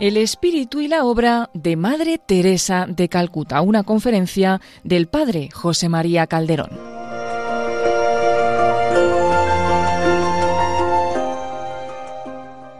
[0.00, 5.88] El espíritu y la obra de Madre Teresa de Calcuta, una conferencia del padre José
[5.88, 6.70] María Calderón.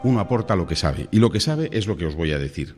[0.01, 2.39] Uno aporta lo que sabe, y lo que sabe es lo que os voy a
[2.39, 2.77] decir.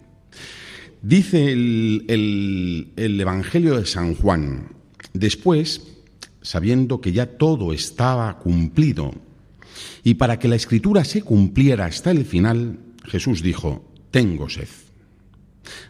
[1.03, 4.69] Dice el, el Evangelio de San Juan,
[5.13, 5.83] después,
[6.41, 9.13] sabiendo que ya todo estaba cumplido,
[10.03, 14.67] y para que la escritura se cumpliera hasta el final, Jesús dijo, tengo sed.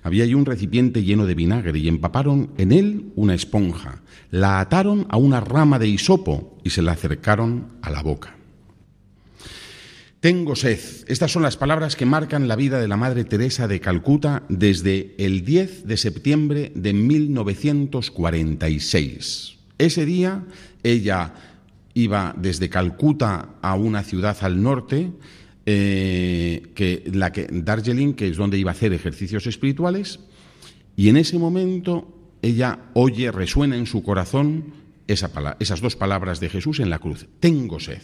[0.03, 5.07] Había allí un recipiente lleno de vinagre y empaparon en él una esponja, la ataron
[5.09, 8.35] a una rama de hisopo y se la acercaron a la boca.
[10.19, 10.79] Tengo sed.
[11.07, 15.15] Estas son las palabras que marcan la vida de la Madre Teresa de Calcuta desde
[15.17, 19.57] el 10 de septiembre de 1946.
[19.79, 20.43] Ese día
[20.83, 21.33] ella
[21.95, 25.11] iba desde Calcuta a una ciudad al norte
[25.73, 30.19] eh, que, la que, Darjeeling, que es donde iba a hacer ejercicios espirituales,
[30.97, 34.73] y en ese momento ella oye, resuena en su corazón
[35.07, 38.01] esas dos palabras de Jesús en la cruz, tengo sed.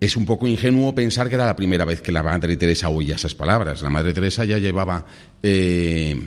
[0.00, 3.14] Es un poco ingenuo pensar que era la primera vez que la Madre Teresa oía
[3.14, 3.82] esas palabras.
[3.82, 5.06] La Madre Teresa ya llevaba...
[5.44, 6.20] Eh,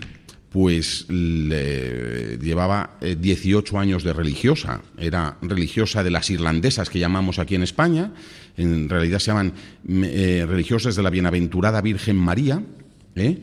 [0.56, 4.82] pues llevaba 18 eh, años de religiosa.
[4.98, 8.14] Era religiosa de las irlandesas que llamamos aquí en España.
[8.56, 9.52] En realidad se llaman
[9.86, 12.64] eh, religiosas de la Bienaventurada Virgen María,
[13.16, 13.38] ¿eh?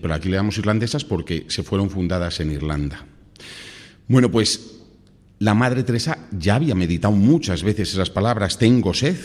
[0.00, 3.04] pero aquí le llamamos irlandesas porque se fueron fundadas en Irlanda.
[4.06, 4.82] Bueno, pues
[5.40, 9.18] la Madre Teresa ya había meditado muchas veces esas palabras, tengo sed,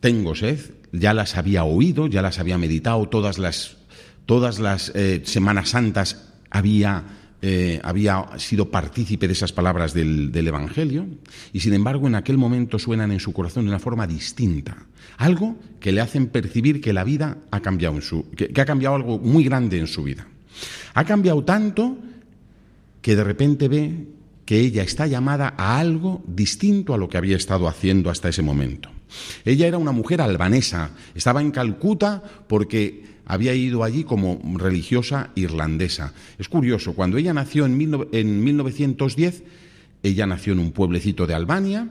[0.00, 0.58] tengo sed,
[0.90, 3.76] ya las había oído, ya las había meditado todas las
[4.30, 7.02] todas las eh, Semanas Santas había,
[7.42, 11.08] eh, había sido partícipe de esas palabras del, Evangelio
[11.52, 14.86] y sin embargo en aquel momento suenan en su corazón de una forma distinta.
[15.16, 18.94] Algo que le hacen percibir que la vida ha cambiado, en su, que, ha cambiado
[18.94, 20.28] algo muy grande en su vida.
[20.94, 21.98] Ha cambiado tanto
[23.02, 24.06] que de repente ve
[24.44, 28.42] que ella está llamada a algo distinto a lo que había estado haciendo hasta ese
[28.42, 28.90] momento.
[29.44, 36.12] Ella era una mujer albanesa, estaba en Calcuta porque había ido allí como religiosa irlandesa.
[36.36, 39.44] Es curioso, cuando ella nació en, 1910,
[40.02, 41.88] ella nació en un pueblecito de Albania,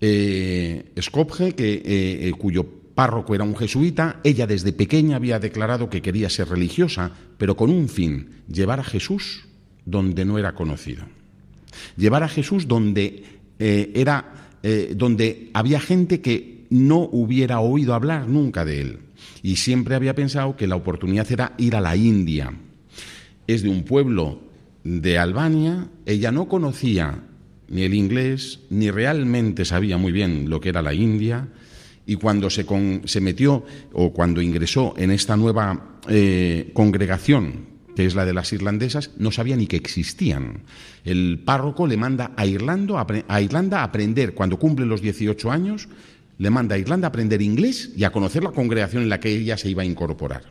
[0.00, 2.64] eh, Skopje, eh, eh, cuyo
[2.94, 7.68] párroco era un jesuita, ella desde pequeña había declarado que quería ser religiosa, pero con
[7.70, 9.48] un fin, llevar a Jesús
[9.84, 11.02] donde no era conocido.
[11.96, 13.24] Llevar a Jesús donde
[13.58, 14.36] era
[14.94, 18.98] donde había gente que no hubiera oído hablar nunca de él
[19.42, 22.52] y siempre había pensado que la oportunidad era ir a la India.
[23.46, 24.40] Es de un pueblo
[24.84, 27.24] de Albania, ella no conocía
[27.68, 31.48] ni el inglés, ni realmente sabía muy bien lo que era la India,
[32.06, 32.66] y cuando se,
[33.04, 38.52] se metió o cuando ingresó en esta nueva eh, congregación, que es la de las
[38.52, 40.62] irlandesas, no sabía ni que existían.
[41.04, 45.88] El párroco le manda a Irlanda a aprender, cuando cumple los 18 años,
[46.40, 49.28] le manda a Irlanda a aprender inglés y a conocer la congregación en la que
[49.28, 50.44] ella se iba a incorporar.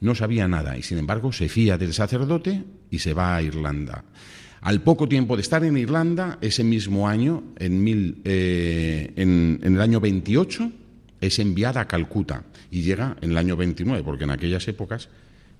[0.00, 4.04] No sabía nada y sin embargo se fía del sacerdote y se va a Irlanda.
[4.62, 10.00] Al poco tiempo de estar en Irlanda, ese mismo año, en, eh, en el año
[10.00, 10.72] 28,
[11.20, 15.10] es enviada a Calcuta y llega en el año 29, porque en aquellas épocas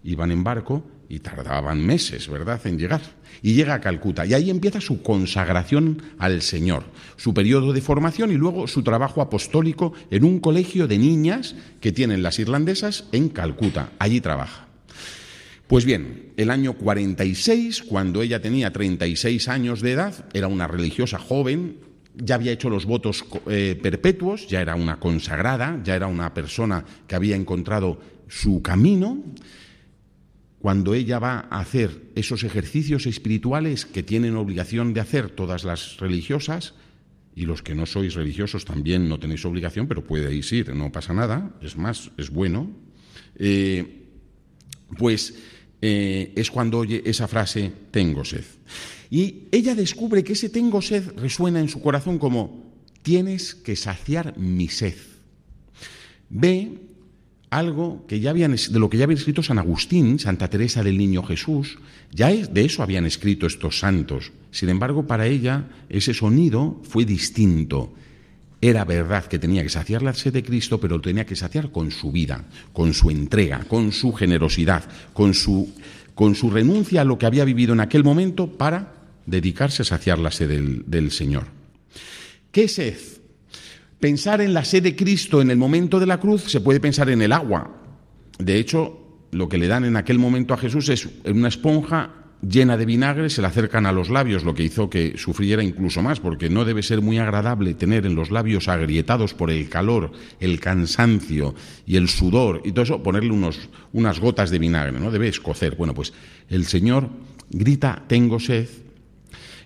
[0.03, 3.01] iban en barco y tardaban meses, ¿verdad?, en llegar.
[3.43, 6.85] Y llega a Calcuta y ahí empieza su consagración al Señor,
[7.17, 11.93] su periodo de formación y luego su trabajo apostólico en un colegio de niñas que
[11.93, 13.91] tienen las irlandesas en Calcuta.
[13.99, 14.69] Allí trabaja.
[15.67, 21.19] Pues bien, el año 46, cuando ella tenía 36 años de edad, era una religiosa
[21.19, 21.79] joven,
[22.17, 26.85] ya había hecho los votos eh, perpetuos, ya era una consagrada, ya era una persona
[27.07, 27.99] que había encontrado
[28.29, 29.19] su camino
[30.65, 35.99] cuando ella va a hacer esos ejercicios espirituales que tienen obligación de hacer todas las
[35.99, 36.73] religiosas,
[37.37, 41.13] y los que no sois religiosos también no tenéis obligación, pero podéis ir, no pasa
[41.13, 42.71] nada, es más, es bueno,
[43.37, 44.09] eh,
[44.97, 45.35] pues
[45.83, 48.47] eh, es cuando oye esa frase, tengo sed.
[49.11, 52.73] Y ella descubre que ese tengo sed resuena en su corazón como,
[53.03, 54.97] tienes que saciar mi sed.
[56.31, 56.94] Ve
[57.59, 60.99] algo que ya habían, de lo que ya había escrito San Agustín, Santa Teresa del
[60.99, 61.79] Niño Jesús,
[62.11, 64.33] ya de eso habían escrito estos santos.
[64.51, 67.95] Sin embargo, para ella ese sonido fue distinto.
[68.61, 71.71] Era verdad que tenía que saciar la sed de Cristo, pero lo tenía que saciar
[71.71, 75.73] con su vida, con su entrega, con su generosidad, con su,
[76.15, 78.95] con su renuncia a lo que había vivido en aquel momento para
[79.27, 81.45] dedicarse a saciar la sed del, del Señor.
[82.51, 82.97] ¿Qué sed?
[84.05, 87.09] Pensar en la sed de Cristo en el momento de la cruz se puede pensar
[87.09, 87.75] en el agua,
[88.39, 92.11] de hecho, lo que le dan en aquel momento a Jesús es una esponja
[92.47, 96.03] llena de vinagre, se le acercan a los labios, lo que hizo que sufriera incluso
[96.03, 100.13] más, porque no debe ser muy agradable tener en los labios agrietados por el calor,
[100.39, 101.55] el cansancio
[101.87, 105.11] y el sudor y todo eso, ponerle unos, unas gotas de vinagre, ¿no?
[105.11, 105.77] Debe escocer.
[105.77, 106.13] Bueno, pues
[106.51, 107.09] el Señor
[107.49, 108.69] grita, tengo sed.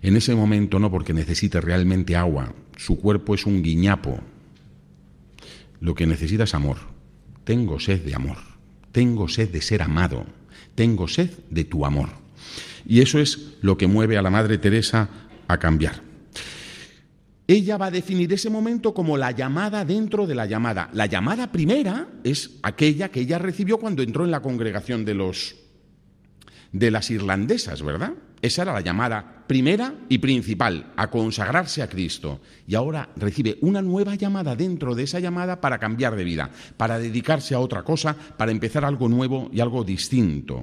[0.00, 4.20] En ese momento no porque necesite realmente agua, su cuerpo es un guiñapo.
[5.80, 6.78] Lo que necesita es amor.
[7.44, 8.38] Tengo sed de amor,
[8.92, 10.26] tengo sed de ser amado,
[10.74, 12.10] tengo sed de tu amor.
[12.86, 15.08] Y eso es lo que mueve a la Madre Teresa
[15.48, 16.02] a cambiar.
[17.46, 20.90] Ella va a definir ese momento como la llamada dentro de la llamada.
[20.92, 25.56] La llamada primera es aquella que ella recibió cuando entró en la congregación de los
[26.70, 28.12] de las irlandesas, ¿verdad?
[28.40, 32.40] Esa era la llamada primera y principal, a consagrarse a Cristo.
[32.66, 36.98] Y ahora recibe una nueva llamada dentro de esa llamada para cambiar de vida, para
[36.98, 40.62] dedicarse a otra cosa, para empezar algo nuevo y algo distinto.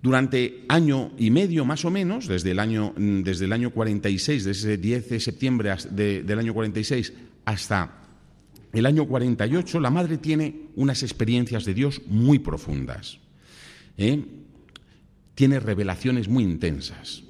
[0.00, 4.44] Durante año y medio más o menos, desde el año, mm, desde el año 46,
[4.44, 7.12] desde ese 10 de septiembre del año 46
[7.44, 7.98] hasta
[8.72, 13.18] el año 48, la madre tiene unas experiencias de Dios muy profundas.
[13.96, 14.22] ¿eh?
[15.38, 17.22] Tiene revelaciones muy intensas.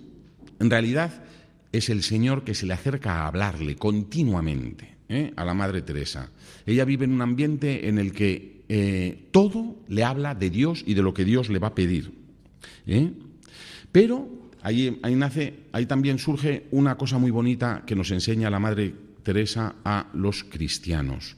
[0.61, 1.25] En realidad
[1.73, 5.35] es el Señor que se le acerca a hablarle continuamente ¿eh?
[5.37, 6.31] a la Madre Teresa.
[6.65, 10.95] Ella vive en un ambiente en el que eh, todo le habla de Dios y
[10.95, 12.15] de lo que Dios le va a pedir.
[12.87, 13.13] ¿Eh?
[13.93, 18.59] Pero ahí, ahí, nace, ahí también surge una cosa muy bonita que nos enseña la
[18.59, 21.37] Madre Teresa a los cristianos.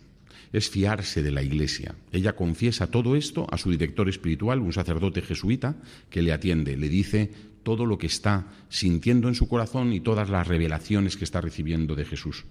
[0.53, 1.95] Es fiarse de la Iglesia.
[2.13, 5.77] Ella confiesa todo esto a su director espiritual, un sacerdote jesuita,
[6.09, 6.77] que le atiende.
[6.77, 7.31] Le dice
[7.63, 11.95] todo lo que está sintiendo en su corazón y todas las revelaciones que está recibiendo
[11.95, 12.45] de Jesús.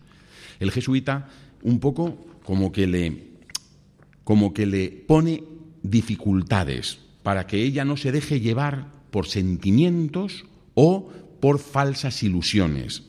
[0.60, 1.30] El jesuita,
[1.64, 3.30] un poco como que le,
[4.24, 5.44] como que le pone
[5.84, 11.10] dificultades para que ella no se deje llevar por sentimientos o
[11.40, 13.04] por falsas ilusiones.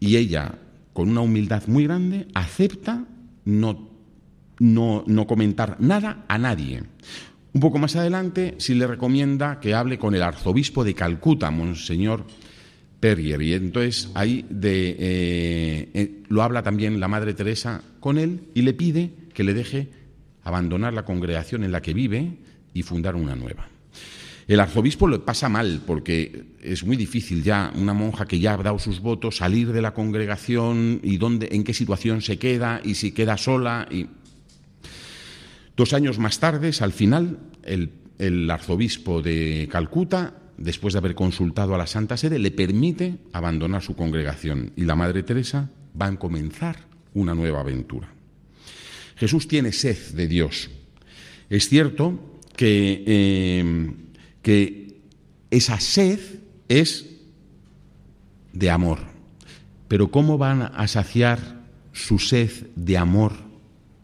[0.00, 0.58] Y ella,
[0.92, 3.06] con una humildad muy grande, acepta
[3.44, 3.90] no,
[4.58, 6.82] no, comentar nada a nadie.
[7.52, 12.26] Un poco más adelante, sí le recomienda que hable con el arzobispo de Calcuta, Monseñor
[12.98, 13.40] Perrier.
[13.42, 18.62] Y entonces ahí de, eh, eh, lo habla también la Madre Teresa con él y
[18.62, 19.88] le pide que le deje
[20.42, 22.38] abandonar la congregación en la que vive
[22.72, 23.68] y fundar una nueva.
[24.46, 28.56] El arzobispo lo pasa mal porque es muy difícil ya una monja que ya ha
[28.58, 32.96] dado sus votos salir de la congregación y dónde, en qué situación se queda y
[32.96, 33.88] si queda sola.
[33.90, 34.06] Y...
[35.76, 41.78] Dos años más tarde, al final, el, arzobispo de Calcuta, después de haber consultado a
[41.78, 46.76] la Santa Sede, le permite abandonar su congregación y la Madre Teresa va a comenzar
[47.12, 48.12] una nueva aventura.
[49.16, 50.70] Jesús tiene sed de Dios.
[51.50, 53.94] Es cierto que,
[54.42, 55.00] que
[55.50, 56.20] esa sed
[56.68, 57.06] es
[58.52, 58.98] de amor.
[59.88, 63.32] Pero ¿cómo van a saciar su sed de amor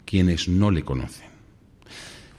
[0.05, 1.30] quienes no le conocen?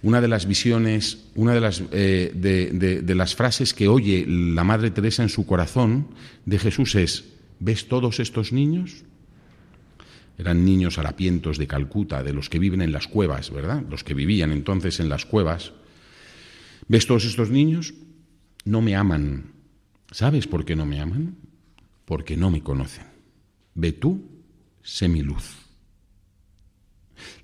[0.03, 4.91] Una de las visiones, una de las, eh, de las frases que oye la Madre
[4.91, 6.09] Teresa en su corazón
[6.45, 7.25] de Jesús es,
[7.61, 9.05] ¿ves todos estos niños?
[10.39, 13.85] Eran niños harapientos de Calcuta, de los que viven en las cuevas, ¿verdad?
[13.89, 15.73] Los que vivían entonces en las cuevas
[16.89, 17.95] ¿Ves todos estos niños?
[18.65, 19.53] No me aman.
[20.11, 21.37] ¿Sabes por qué no me aman?
[22.05, 23.07] Porque no me conocen.
[23.75, 24.21] Ve tú,
[24.83, 25.62] sé mi luz.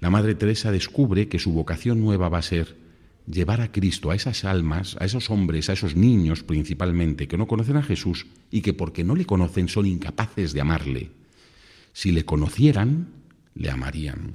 [0.01, 2.77] La Madre Teresa descubre que su vocación nueva va a ser
[3.31, 7.47] llevar a Cristo a esas almas, a esos hombres, a esos niños principalmente, que no
[7.47, 11.11] conocen a Jesús y que porque no le conocen son incapaces de amarle.
[11.93, 13.09] Si le conocieran,
[13.55, 14.35] le amarían.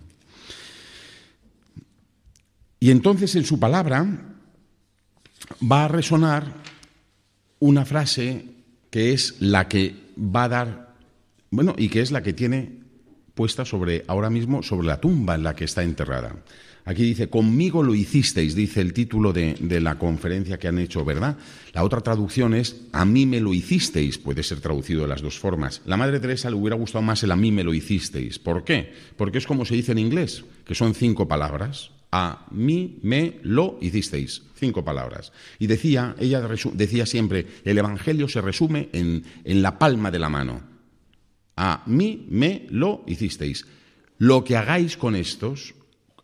[2.80, 4.36] Y entonces en su palabra
[5.62, 6.54] va a resonar
[7.60, 8.46] una frase
[8.92, 10.96] que es la que va a dar,
[11.50, 12.83] bueno, y que es la que tiene
[13.34, 16.36] puesta sobre, ahora mismo, sobre la tumba en la que está enterrada.
[16.86, 21.06] Aquí dice, conmigo lo hicisteis, dice el título de, de, la conferencia que han hecho,
[21.06, 21.38] ¿verdad?
[21.72, 25.40] La otra traducción es, a mí me lo hicisteis, puede ser traducido de las dos
[25.40, 25.82] formas.
[25.86, 28.38] La Madre Teresa le hubiera gustado más el a mí me lo hicisteis.
[28.38, 28.92] ¿Por qué?
[29.16, 33.80] Porque es como se dice en inglés, que son cinco palabras a mí me lo
[33.82, 34.44] hicisteis.
[34.54, 35.34] Cinco palabras.
[35.58, 40.30] Y decía, ella decía siempre, el Evangelio se resume en, en la palma de la
[40.30, 40.73] mano.
[41.56, 43.66] A mí me lo hicisteis.
[44.18, 45.76] Lo que hagáis con estos,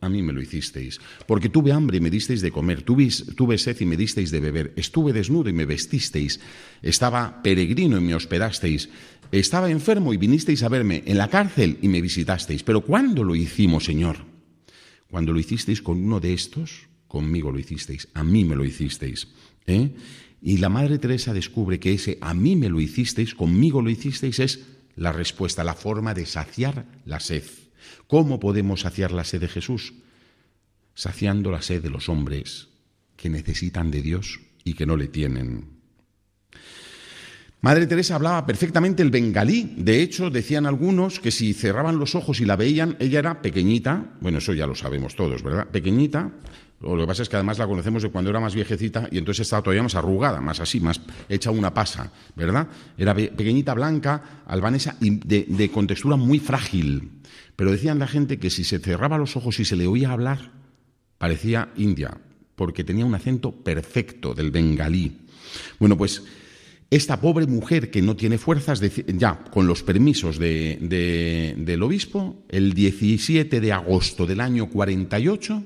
[0.01, 0.99] a mí me lo hicisteis.
[1.27, 4.39] Porque tuve hambre y me disteis de comer, tuve, tuve, sed y me disteis de
[4.39, 6.39] beber, estuve desnudo y me vestisteis,
[6.81, 8.89] estaba peregrino y me hospedasteis,
[9.31, 12.63] estaba enfermo y vinisteis a verme en la cárcel y me visitasteis.
[12.63, 14.17] Pero ¿cuándo lo hicimos, Señor?
[15.09, 19.27] Cuando lo hicisteis con uno de estos, conmigo lo hicisteis, a mí me lo hicisteis.
[19.65, 19.91] ¿eh?
[20.41, 24.39] Y la Madre Teresa descubre que ese a mí me lo hicisteis, conmigo lo hicisteis,
[24.39, 24.59] es
[24.99, 27.43] la respuesta, la forma de saciar la sed.
[28.07, 29.93] ¿Cómo podemos saciar la sed de Jesús?
[30.93, 32.67] Saciando la sed de los hombres
[33.15, 35.79] que necesitan de Dios y que no le tienen.
[37.61, 39.73] Madre Teresa hablaba perfectamente el bengalí.
[39.77, 44.17] De hecho, decían algunos que si cerraban los ojos y la veían, ella era pequeñita,
[44.21, 45.67] bueno, eso ya lo sabemos todos, ¿verdad?
[45.67, 46.31] Pequeñita.
[46.81, 49.41] Lo que pasa es que además la conocemos de cuando era más viejecita y entonces
[49.41, 52.67] estaba todavía más arrugada, más así, más hecha una pasa, ¿verdad?
[52.97, 57.11] Era pequeñita, blanca, albanesa y de, de contextura muy frágil.
[57.57, 60.51] Pero decían la gente que si se cerraba los ojos y se le oía hablar,
[61.17, 62.17] parecía india,
[62.55, 65.17] porque tenía un acento perfecto del bengalí.
[65.79, 66.23] Bueno, pues
[66.89, 73.59] esta pobre mujer que no tiene fuerzas, ya con los permisos del obispo, el 17
[73.59, 75.63] de agosto del año 48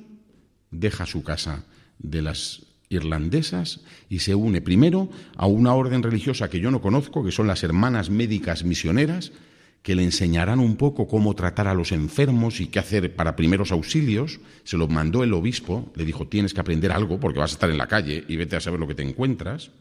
[0.74, 1.64] deja su casa
[2.00, 7.24] de las irlandesas y se une primero a una orden religiosa que yo no conozco,
[7.24, 9.32] que son las hermanas médicas misioneras,
[9.82, 13.72] que le enseñarán un poco cómo tratar a los enfermos y qué hacer para primeros
[13.72, 14.40] auxilios.
[14.64, 17.70] Se lo mandó el obispo, le dijo, tienes que aprender algo porque vas a estar
[17.70, 19.72] en la calle y vete a saber lo que te encuentras.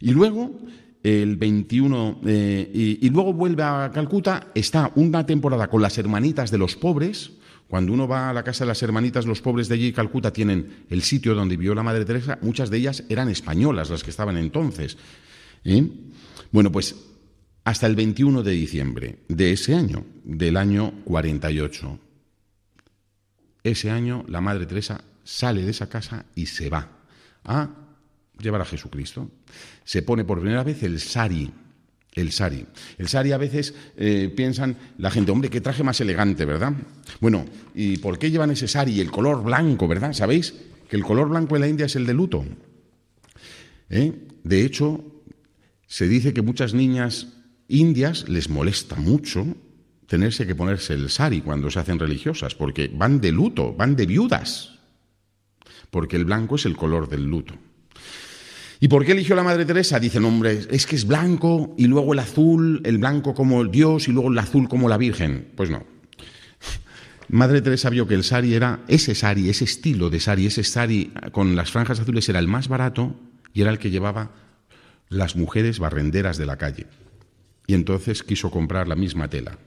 [0.00, 0.58] Y luego,
[1.02, 6.58] el 21, eh, y, luego vuelve a Calcuta, está una temporada con las hermanitas de
[6.58, 7.32] los pobres.
[7.68, 10.84] Cuando uno va a la casa de las hermanitas, los pobres de allí, Calcuta, tienen
[10.88, 12.38] el sitio donde vivió la Madre Teresa.
[12.40, 14.96] Muchas de ellas eran españolas, las que estaban entonces.
[15.64, 15.86] ¿eh?
[16.50, 16.96] Bueno, pues
[17.64, 21.98] hasta el 21 de diciembre de ese año, del año 48.
[23.62, 26.88] Ese año la Madre Teresa sale de esa casa y se va
[27.44, 27.68] a
[28.38, 29.30] llevar a Jesucristo.
[29.84, 31.52] Se pone por primera vez el sari.
[32.14, 32.66] El sari.
[32.96, 36.72] El sari a veces eh, piensan la gente, hombre, qué traje más elegante, ¿verdad?
[37.20, 39.00] Bueno, ¿y por qué llevan ese sari?
[39.00, 40.12] El color blanco, ¿verdad?
[40.12, 40.54] ¿Sabéis
[40.88, 42.44] que el color blanco en la India es el de luto?
[43.90, 44.12] ¿Eh?
[44.42, 45.04] De hecho,
[45.86, 47.28] se dice que muchas niñas
[47.68, 49.46] indias les molesta mucho
[50.06, 54.06] tenerse que ponerse el sari cuando se hacen religiosas, porque van de luto, van de
[54.06, 54.78] viudas,
[55.90, 57.54] porque el blanco es el color del luto.
[58.80, 59.98] ¿Y por qué eligió la Madre Teresa?
[59.98, 64.06] Dicen, hombre, es que es blanco y luego el azul, el blanco como el Dios
[64.06, 65.48] y luego el azul como la Virgen.
[65.56, 65.84] Pues no.
[67.28, 71.12] Madre Teresa vio que el sari era ese sari, ese estilo de sari, ese sari
[71.32, 73.16] con las franjas azules era el más barato
[73.52, 74.30] y era el que llevaba
[75.08, 76.86] las mujeres barrenderas de la calle.
[77.66, 79.58] Y entonces quiso comprar la misma tela.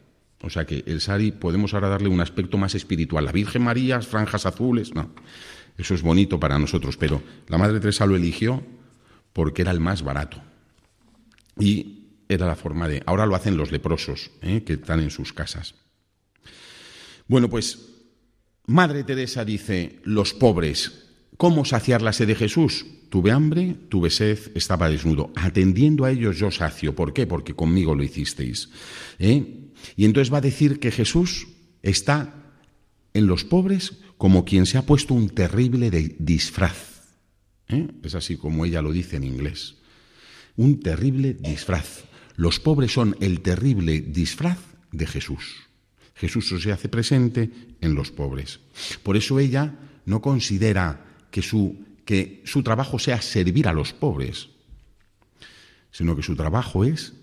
[0.42, 3.26] O sea que el sari podemos ahora darle un aspecto más espiritual.
[3.26, 5.12] La Virgen María, franjas azules, no.
[5.78, 8.64] Eso es bonito para nosotros, pero la Madre Teresa lo eligió
[9.34, 10.42] porque era el más barato.
[11.60, 13.04] Y era la forma de...
[13.06, 14.64] Ahora lo hacen los leprosos, ¿eh?
[14.64, 15.76] que están en sus casas.
[17.28, 17.92] Bueno, pues
[18.66, 22.86] Madre Teresa dice, los pobres, ¿cómo saciar la sed de Jesús?
[23.10, 25.32] Tuve hambre, tuve sed, estaba desnudo.
[25.36, 26.96] Atendiendo a ellos yo sacio.
[26.96, 27.28] ¿Por qué?
[27.28, 28.70] Porque conmigo lo hicisteis.
[29.20, 29.72] ¿eh?
[29.98, 31.48] Y entonces va a decir que Jesús
[31.82, 32.34] está
[33.14, 36.91] en los pobres como quien se ha puesto un terrible disfraz.
[37.72, 37.88] ¿Eh?
[38.04, 39.76] Es así como ella lo dice en inglés.
[40.56, 42.04] Un terrible disfraz.
[42.36, 44.60] Los pobres son el terrible disfraz
[44.92, 45.68] de Jesús.
[46.16, 47.50] Jesús se hace presente
[47.82, 48.60] en los pobres.
[49.04, 49.76] Por eso ella
[50.06, 54.50] no considera que su, que su trabajo sea servir a los pobres,
[55.92, 57.14] sino que su trabajo es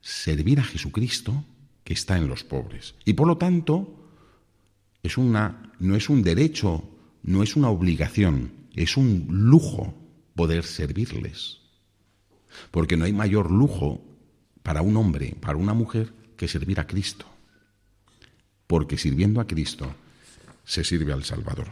[0.00, 1.44] servir a Jesucristo
[1.84, 2.94] que está en los pobres.
[3.04, 4.08] Y por lo tanto,
[5.02, 6.84] es una, no es un derecho,
[7.22, 9.94] no es una obligación, es un lujo
[10.34, 11.58] poder servirles.
[12.70, 14.02] Porque no hay mayor lujo
[14.62, 17.26] para un hombre, para una mujer, que servir a Cristo.
[18.66, 19.94] Porque sirviendo a Cristo
[20.64, 21.68] se sirve al Salvador.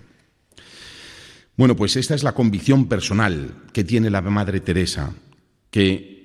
[1.56, 5.12] Bueno, pues esta es la convicción personal que tiene la Madre Teresa,
[5.70, 6.18] que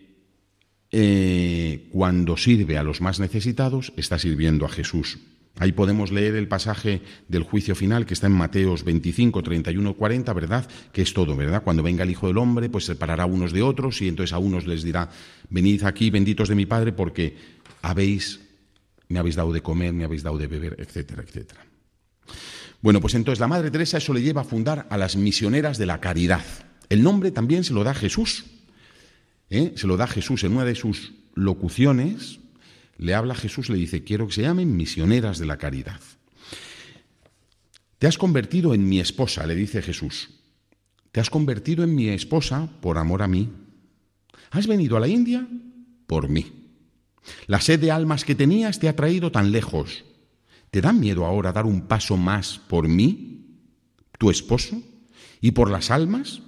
[0.92, 5.18] eh, cuando sirve a los más necesitados está sirviendo a Jesús.
[5.60, 10.34] Ahí podemos leer el pasaje del juicio final que está en Mateos 25, 31, 40,
[10.34, 10.68] ¿verdad?
[10.92, 11.64] Que es todo, ¿verdad?
[11.64, 14.66] Cuando venga el Hijo del Hombre, pues separará unos de otros y entonces a unos
[14.66, 15.10] les dirá,
[15.50, 17.38] venid aquí, benditos de mi Padre, porque
[17.84, 18.40] habéis,
[19.10, 21.64] me habéis dado de comer, me habéis dado de beber, etcétera, etcétera.
[22.82, 25.86] Bueno, pues entonces la Madre Teresa eso le lleva a fundar a las misioneras de
[25.86, 26.44] la caridad.
[26.90, 28.46] El nombre también se lo da Jesús.
[29.50, 29.74] ¿eh?
[29.76, 32.40] Se lo da Jesús en una de sus locuciones,
[32.98, 36.00] le habla Jesús, le dice, quiero que se llamen misioneras de la caridad.
[38.00, 40.30] Te has convertido en mi esposa, le dice Jesús.
[41.12, 43.50] Te has convertido en mi esposa por amor a mí.
[44.52, 45.48] Has venido a la India
[46.08, 46.52] por mí.
[47.48, 50.04] La sed de almas que tenías te ha traído tan lejos.
[50.72, 53.60] ¿Te da miedo ahora dar un paso más por mí,
[54.18, 54.82] tu esposo?
[55.40, 56.42] ¿Y por las almas?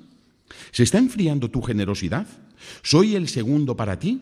[0.71, 2.27] ¿Se está enfriando tu generosidad?
[2.81, 4.21] ¿Soy el segundo para ti?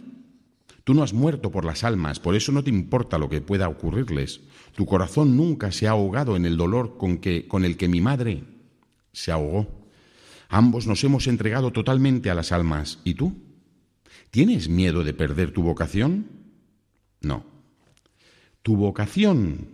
[0.84, 3.70] Tú no has muerto por las almas, por eso no te importa lo que pueda
[3.70, 4.42] ocurrirles.
[4.76, 8.02] Tu corazón nunca se ha ahogado en el dolor con, que, con el que mi
[8.02, 8.44] madre
[9.14, 9.68] se ahogó.
[10.50, 13.00] Ambos nos hemos entregado totalmente a las almas.
[13.06, 13.34] ¿Y tú?
[14.30, 16.28] ¿Tienes miedo de perder tu vocación?
[17.22, 17.46] No.
[18.62, 19.70] Tu vocación,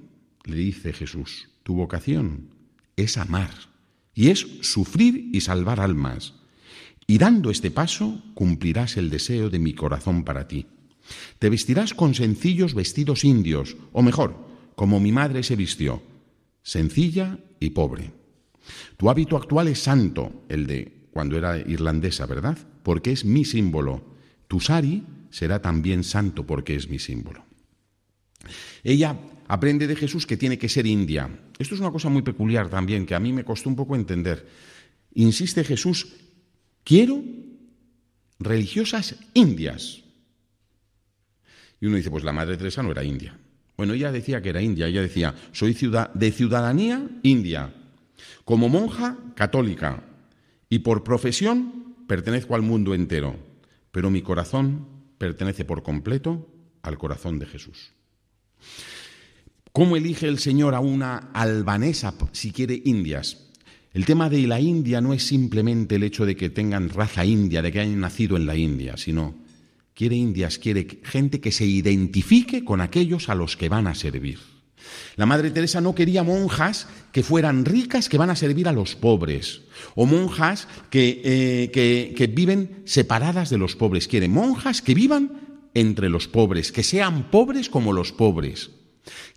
[0.46, 2.50] le dice Jesús, tu vocación
[2.96, 3.52] es amar
[4.14, 6.36] y es sufrir y salvar almas.
[7.08, 10.68] Y dando este paso cumplirás el deseo de mi corazón para ti.
[11.40, 14.36] Te vestirás con sencillos vestidos indios, o mejor,
[14.76, 16.02] como mi madre se vistió,
[16.64, 18.12] sencilla y pobre.
[18.98, 22.58] Tu hábito actual es santo, el de cuando era irlandesa, ¿verdad?
[22.84, 24.16] Porque es mi símbolo.
[24.48, 27.44] Tu sari será también santo porque es mi símbolo.
[28.84, 31.30] Ella aprende de Jesús que tiene que ser india.
[31.58, 34.48] Esto es una cosa muy peculiar también que a mí me costó un poco entender.
[35.14, 36.08] Insiste Jesús,
[36.84, 37.22] quiero
[38.40, 40.04] religiosas indias.
[41.82, 43.38] Y uno dice, pues la Madre Teresa no era india.
[43.78, 45.74] Bueno, ella decía que era india, ella decía, soy
[46.14, 47.74] de ciudadanía india,
[48.44, 50.04] como monja católica,
[50.70, 53.38] y por profesión pertenezco al mundo entero,
[53.92, 56.48] pero mi corazón pertenece por completo
[56.82, 57.94] al corazón de Jesús.
[59.72, 63.46] ¿Cómo elige el Señor a una albanesa, si quiere, indias?
[63.94, 67.62] El tema de la India no es simplemente el hecho de que tengan raza india,
[67.62, 69.36] de que hayan nacido en la India, sino
[70.00, 74.40] quiere indias, quiere gente que se identifique con aquellos a los que van a servir.
[75.18, 78.96] La Madre Teresa no quería monjas que fueran ricas, que van a servir a los
[78.96, 79.64] pobres,
[79.96, 84.08] o monjas que, eh, que, que viven separadas de los pobres.
[84.08, 88.72] Quiere monjas que vivan entre los pobres, que sean pobres como los pobres,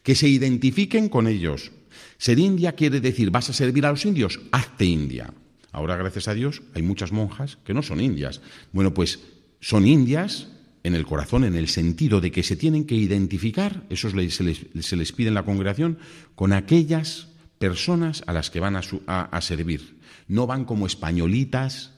[0.05, 1.73] que se identifiquen con ellos.
[2.19, 5.35] Ser india quiere decir, vas a servir a los indios, hazte india.
[5.73, 8.41] Ahora, gracias a Dios, hay muchas monjas que no son indias.
[8.71, 9.19] Bueno, pues
[9.61, 10.49] son indias
[10.83, 15.13] en el corazón, en el sentido de que se tienen que identificar, eso se les,
[15.13, 15.99] pide en la congregación,
[16.35, 19.99] con aquellas personas a las que van a servir.
[20.27, 21.93] No van como españolitas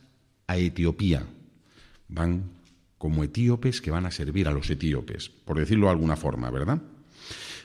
[0.47, 1.27] a Etiopía,
[2.09, 2.51] van
[2.99, 6.81] como etíopes que van a servir a los etíopes, por decirlo de alguna forma, ¿verdad?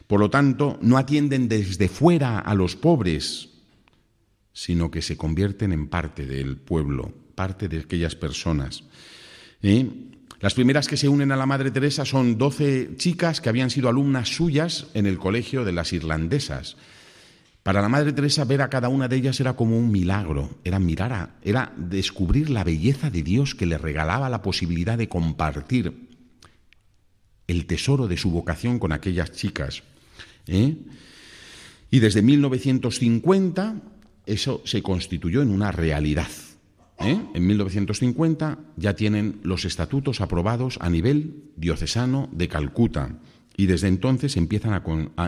[0.08, 3.50] Por lo tanto, no atienden desde fuera a los pobres,
[4.52, 8.84] sino que se convierten en parte del pueblo, parte de aquellas personas.
[9.62, 9.88] ¿Eh?
[10.40, 13.90] Las primeras que se unen a la Madre Teresa son doce chicas que habían sido
[13.90, 16.78] alumnas suyas en el colegio de las irlandesas.
[17.62, 20.80] Para la Madre Teresa ver a cada una de ellas era como un milagro, era
[20.80, 26.08] mirar era descubrir la belleza de Dios que le regalaba la posibilidad de compartir
[27.48, 29.84] el tesoro de su vocación con aquellas chicas.
[30.48, 30.78] ¿eh?
[31.92, 33.76] Y desde 1950
[34.26, 36.30] eso se constituyó en una realidad.
[37.02, 37.20] ¿Eh?
[37.34, 43.20] En 1950 ya tienen los estatutos aprobados a nivel diocesano de Calcuta
[43.56, 44.84] y desde entonces empiezan a,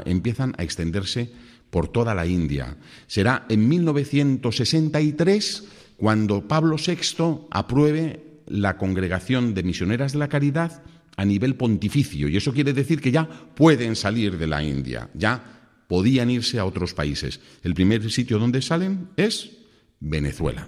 [0.06, 1.32] empiezan a extenderse
[1.70, 2.78] por toda la India.
[3.08, 5.64] Será en 1963
[5.98, 10.84] cuando Pablo VI apruebe la Congregación de Misioneras de la Caridad
[11.18, 15.60] a nivel pontificio y eso quiere decir que ya pueden salir de la India, ya
[15.88, 17.42] podían irse a otros países.
[17.64, 19.52] El primer sitio donde salen es
[20.00, 20.68] Venezuela.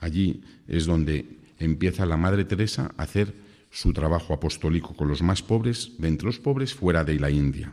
[0.00, 3.34] Allí es donde empieza la Madre Teresa a hacer
[3.70, 7.72] su trabajo apostólico con los más pobres, de entre los pobres, fuera de la India.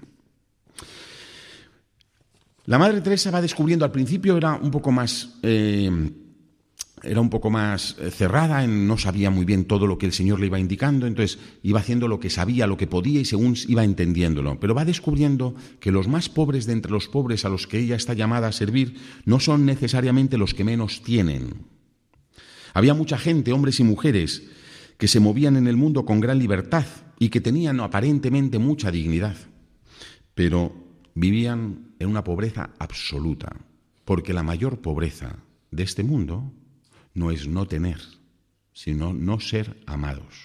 [2.66, 5.90] La Madre Teresa va descubriendo, al principio era un poco más, eh,
[7.02, 10.42] era un poco más eh, cerrada, no sabía muy bien todo lo que el Señor
[10.42, 13.86] le iba indicando, entonces iba haciendo lo que sabía, lo que podía y según iba
[13.86, 14.60] entendiéndolo.
[14.60, 17.96] Pero va descubriendo que los más pobres de entre los pobres a los que ella
[17.96, 21.77] está llamada a servir no son necesariamente los que menos tienen.
[22.78, 24.44] Había mucha gente, hombres y mujeres,
[25.00, 26.86] que se movían en el mundo con gran libertad
[27.18, 29.36] y que tenían aparentemente mucha dignidad,
[30.36, 30.76] pero
[31.16, 33.52] vivían en una pobreza absoluta,
[34.06, 35.38] porque la mayor pobreza
[35.72, 36.54] de este mundo
[37.16, 38.00] no es no tener,
[38.74, 40.36] sino no ser amados.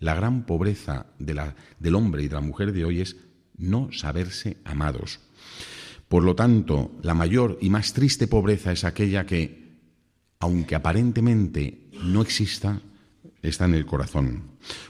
[0.00, 3.16] La gran pobreza del hombre y de la mujer de hoy es
[3.56, 5.20] no saberse amados.
[6.08, 9.63] Por lo tanto, la mayor y más triste pobreza es aquella que
[10.44, 12.82] aunque aparentemente no exista,
[13.42, 14.42] está en el corazón.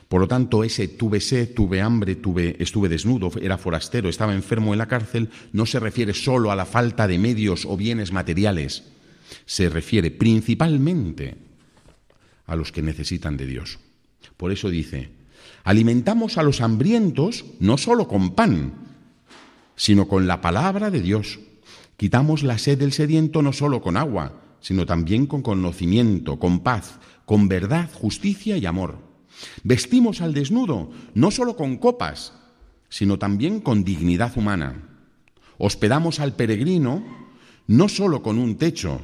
[0.08, 4.72] Por lo tanto, ese tuve sed, tuve hambre, tuve, estuve desnudo, era forastero, estaba enfermo
[4.72, 8.82] en la cárcel, no se refiere solo a la falta de medios o bienes materiales,
[9.46, 11.36] se refiere principalmente
[12.46, 13.78] a los que necesitan de Dios.
[14.36, 15.10] Por eso dice,
[15.62, 18.74] alimentamos a los hambrientos no solo con pan,
[19.76, 21.38] sino con la palabra de Dios.
[21.96, 26.98] Quitamos la sed del sediento no solo con agua, sino también con conocimiento, con paz,
[27.26, 28.96] con verdad, justicia y amor.
[29.62, 32.32] Vestimos al desnudo no solo con copas,
[32.88, 34.88] sino también con dignidad humana.
[35.58, 37.04] Hospedamos al peregrino
[37.66, 39.02] no solo con un techo,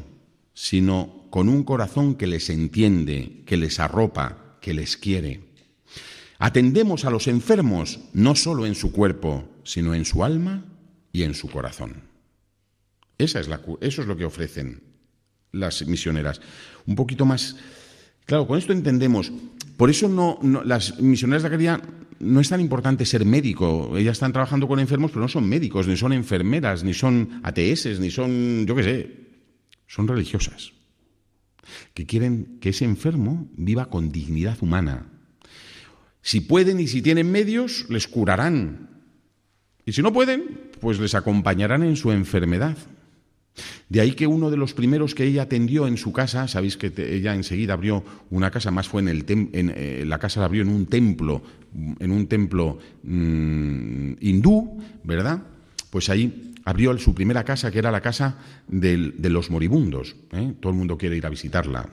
[0.55, 5.53] sino con un corazón que les entiende, que les arropa, que les quiere.
[6.39, 10.65] Atendemos a los enfermos no solo en su cuerpo, sino en su alma
[11.13, 12.05] y en su corazón.
[13.19, 13.51] Esa es
[13.83, 14.90] eso es lo que ofrecen
[15.53, 16.41] las misioneras.
[16.87, 17.57] Un poquito más.
[18.27, 19.33] Claro, con esto entendemos.
[19.77, 21.81] Por eso no, las misioneras de la
[22.21, 23.97] no es tan importante ser médico.
[23.97, 27.99] Ellas están trabajando con enfermos, pero no son médicos, ni son enfermeras, ni son ATS,
[27.99, 29.17] ni son, yo qué sé,
[29.87, 30.73] son religiosas.
[31.95, 35.07] Que quieren que ese enfermo viva con dignidad humana,
[36.23, 38.91] si pueden y si tienen medios, les curarán.
[39.87, 42.77] Y si no pueden, pues les acompañarán en su enfermedad.
[43.89, 46.93] De ahí que uno de los primeros que ella atendió en su casa, sabéis que
[46.97, 50.69] ella enseguida abrió una casa, más fue en el eh, la casa la abrió en
[50.69, 51.43] un templo,
[51.99, 55.43] en un templo mm, hindú, ¿verdad?
[55.91, 60.15] Pues ahí abrió su primera casa, que era la casa de los moribundos.
[60.33, 60.55] ¿eh?
[60.61, 61.89] Todo el mundo quiere ir a visitarla.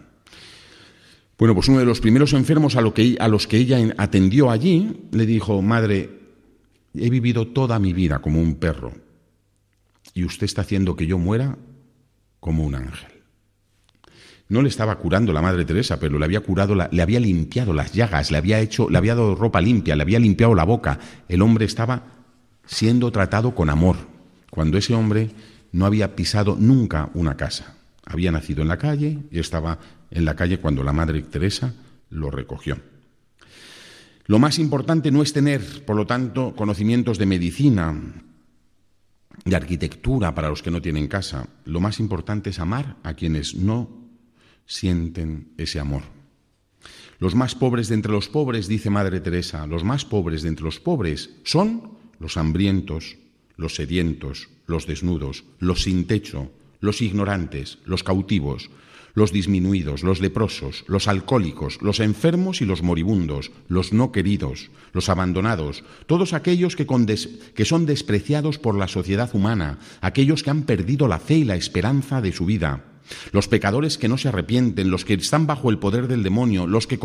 [1.38, 5.62] Bueno, pues uno de los primeros enfermos a los que ella atendió allí le dijo,
[5.62, 6.10] madre,
[6.96, 9.07] he vivido toda mi vida como un perro
[10.18, 11.60] y usted está haciendo que yo muera
[12.40, 13.12] como un ángel.
[14.50, 17.94] No le estaba curando la Madre Teresa, pero le había curado, le había limpiado las
[17.94, 20.98] llagas, le había hecho, le había dado ropa limpia, le había limpiado la boca.
[21.28, 22.02] El hombre estaba
[22.66, 23.96] siendo tratado con amor,
[24.50, 25.30] cuando ese hombre
[25.72, 27.76] no había pisado nunca una casa.
[28.04, 29.78] Había nacido en la calle y estaba
[30.10, 31.76] en la calle cuando la Madre Teresa
[32.10, 32.80] lo recogió.
[34.26, 37.96] Lo más importante no es tener, por lo tanto, conocimientos de medicina,
[39.46, 41.48] de arquitectura para los que no tienen casa.
[41.66, 43.90] Lo más importante es amar a quienes no
[44.66, 46.04] sienten ese amor.
[47.20, 50.66] Los más pobres de entre los pobres, dice Madre Teresa, los más pobres de entre
[50.66, 53.18] los pobres son los hambrientos,
[53.56, 58.70] los sedientos, los desnudos, los sin techo, los ignorantes, los cautivos,
[59.18, 65.10] los disminuidos, los leprosos, los alcohólicos, los enfermos y los moribundos, los no queridos, los
[65.10, 66.86] abandonados, todos aquellos que,
[67.56, 71.56] que, son despreciados por la sociedad humana, aquellos que han perdido la fe y la
[71.56, 72.84] esperanza de su vida,
[73.32, 76.88] los pecadores que no se arrepienten, los que están bajo el poder del demonio, los
[76.88, 77.00] que,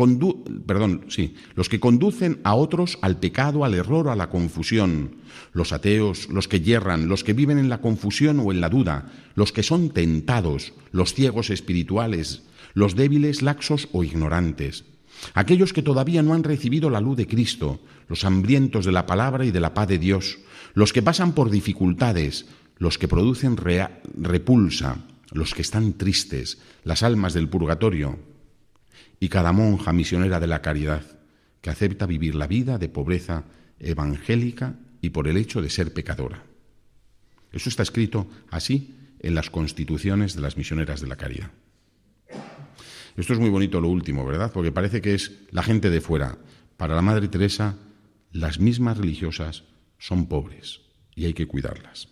[0.65, 5.15] perdón, sí, los que conducen a otros al pecado, al error, a la confusión,
[5.53, 9.11] los ateos, los que yerran, los que viven en la confusión o en la duda,
[9.35, 14.85] los que son tentados, los ciegos espirituales, los débiles, laxos o ignorantes,
[15.33, 19.45] aquellos que todavía no han recibido la luz de Cristo, los hambrientos de la palabra
[19.45, 20.39] y de la paz de Dios,
[20.73, 22.45] los que pasan por dificultades,
[22.77, 24.97] los que producen repulsa,
[25.33, 28.19] los que están tristes, las almas del purgatorio,
[29.19, 31.03] y cada monja misionera de la caridad,
[31.61, 33.45] que acepta vivir la vida de pobreza
[33.79, 36.43] evangélica y por el hecho de ser pecadora.
[37.51, 41.51] Eso está escrito así en las constituciones de las misioneras de la caridad.
[43.15, 44.51] Esto es muy bonito lo último, ¿verdad?
[44.51, 46.37] Porque parece que es la gente de fuera.
[46.77, 47.77] Para la Madre Teresa,
[48.31, 49.63] las mismas religiosas
[49.99, 50.81] son pobres
[51.15, 52.09] y hay que cuidarlas.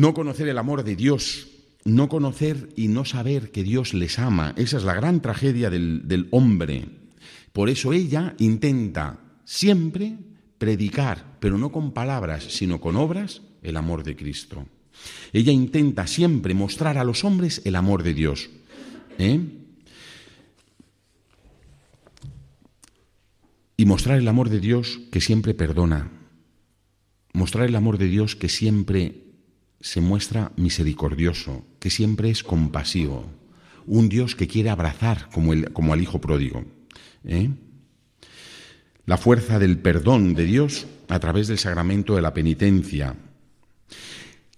[0.00, 1.48] No conocer el amor de Dios,
[1.84, 6.26] no conocer y no saber que Dios les ama, esa es la gran tragedia del,
[6.30, 6.86] hombre.
[7.52, 10.16] Por eso ella intenta siempre
[10.56, 14.66] predicar, pero no con palabras, sino con obras, el amor de Cristo.
[15.34, 18.48] Ella intenta siempre mostrar a los hombres el amor de Dios.
[19.18, 19.38] ¿eh?
[23.76, 26.10] Y mostrar el amor de Dios que siempre perdona.
[27.34, 29.29] Mostrar el amor de Dios que siempre
[29.80, 33.24] se muestra misericordioso, que siempre es compasivo,
[33.86, 36.64] un Dios que quiere abrazar como, el, como al Hijo pródigo.
[37.24, 37.50] ¿eh?
[39.06, 43.16] La fuerza del perdón de Dios a través del sacramento de la penitencia.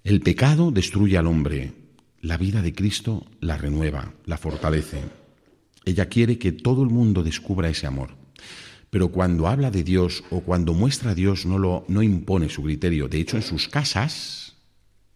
[0.05, 1.73] El pecado destruye al hombre,
[2.21, 5.03] la vida de Cristo la renueva, la fortalece.
[5.85, 8.11] Ella quiere que todo el mundo descubra ese amor.
[8.91, 12.63] Pero cuando habla de Dios o cuando muestra a Dios no, lo, no impone su
[12.63, 13.09] criterio.
[13.09, 14.42] De hecho, en sus casas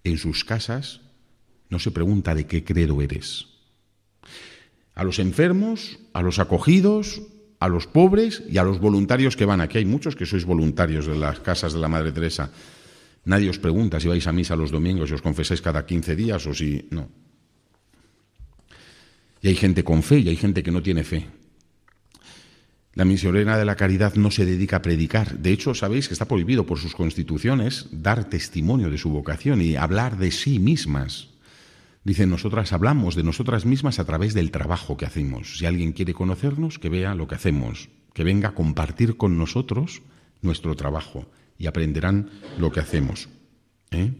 [0.09, 1.01] en sus casas
[1.69, 3.47] no se pregunta de qué credo eres.
[4.95, 7.23] A los enfermos, a los acogidos,
[7.59, 9.61] a los pobres y a los voluntarios que van.
[9.61, 12.51] Aquí hay muchos que sois voluntarios de las casas de la Madre Teresa.
[13.25, 16.47] Nadie os pregunta si vais a misa los domingos y os confesáis cada 15 días
[16.47, 17.09] o si no.
[19.42, 21.27] Y hay gente con fe y hay gente que no tiene fe.
[22.96, 25.37] La misionera de la caridad no se dedica a predicar.
[25.37, 29.76] De hecho, sabéis que está prohibido por sus constituciones dar testimonio de su vocación y
[29.76, 31.28] hablar de sí mismas.
[32.04, 35.59] Dice, nosotras hablamos de nosotras mismas a través del trabajo que hacemos.
[35.59, 40.00] Si alguien quiere conocernos, que vea lo que hacemos, que venga a compartir con nosotros
[40.40, 43.28] nuestro trabajo y aprenderán lo que hacemos.
[43.90, 44.11] ¿eh?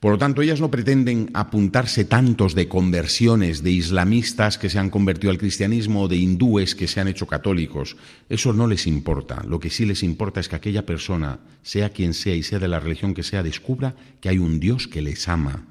[0.00, 4.88] Por lo tanto, ellas no pretenden apuntarse tantos de conversiones, de islamistas que se han
[4.88, 7.98] convertido al cristianismo o de hindúes que se han hecho católicos.
[8.30, 9.44] Eso no les importa.
[9.46, 12.68] Lo que sí les importa es que aquella persona, sea quien sea y sea de
[12.68, 15.66] la religión que sea, descubra que hay un Dios que les ama.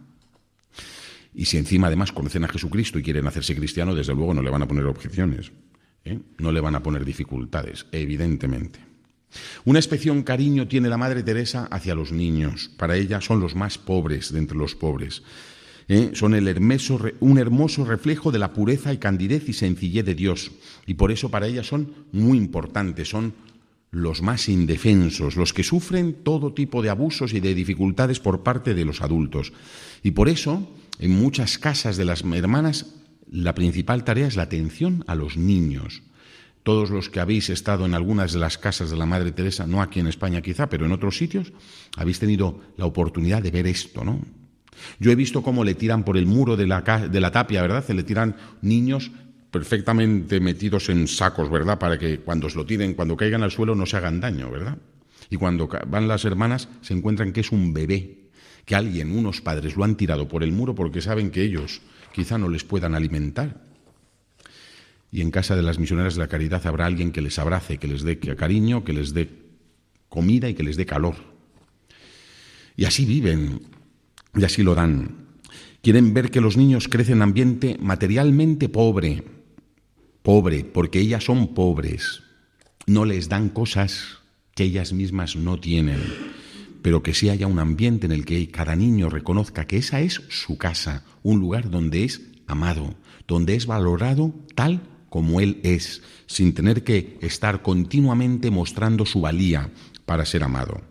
[1.34, 4.52] Y si encima además conocen a Jesucristo y quieren hacerse cristiano, desde luego no le
[4.52, 5.52] van a poner objeciones,
[6.06, 6.20] ¿eh?
[6.38, 8.89] no le van a poner dificultades, evidentemente.
[9.66, 12.72] Una especial cariño tiene la Madre Teresa hacia los niños.
[12.78, 15.24] Para ella son los más pobres de entre los pobres.
[15.88, 16.12] ¿eh?
[16.14, 16.48] Son el
[17.20, 20.52] un hermoso reflejo de la pureza y candidez y sencillez de Dios.
[20.86, 23.34] Y por eso para ella son muy importantes, son
[23.92, 28.74] los más indefensos, los que sufren todo tipo de abusos y de dificultades por parte
[28.74, 29.52] de los adultos.
[30.04, 32.94] Y por eso, en muchas casas de las hermanas,
[33.32, 36.04] la principal tarea es la atención a los niños
[36.64, 39.82] todos los que habéis estado en algunas de las casas de la Madre Teresa, no
[39.82, 41.52] aquí en España quizá, pero en otros sitios,
[41.98, 44.20] habéis tenido la oportunidad de ver esto, ¿no?
[45.00, 46.84] Yo he visto cómo le tiran por el muro de la,
[47.32, 47.86] tapia, ¿verdad?
[47.86, 49.12] Se le tiran niños
[49.52, 51.80] perfectamente metidos en sacos, ¿verdad?
[51.80, 54.78] Para que cuando os lo tiren, cuando caigan al suelo no se hagan daño, ¿verdad?
[55.30, 58.30] Y cuando van las hermanas se encuentran que es un bebé,
[58.66, 61.82] que alguien, unos padres, lo han tirado por el muro porque saben que ellos
[62.14, 63.69] quizá no les puedan alimentar
[65.12, 67.88] y en casa de las misioneras de la caridad habrá alguien que les abrace, que
[67.88, 69.30] les dé cariño, que les dé
[70.08, 71.16] comida y que les dé calor.
[72.76, 73.62] Y así viven
[74.36, 75.28] y así lo dan.
[75.82, 79.24] Quieren ver que los niños crecen en ambiente materialmente pobre,
[80.22, 82.22] pobre, porque ellas son pobres.
[82.86, 84.20] No les dan cosas
[84.56, 86.00] que ellas mismas no tienen,
[86.82, 90.22] pero que sí haya un ambiente en el que cada niño reconozca que esa es
[90.30, 92.96] su casa, un lugar donde es amado,
[93.28, 99.70] donde es valorado tal como Él es, sin tener que estar continuamente mostrando su valía
[100.06, 100.82] para ser amado.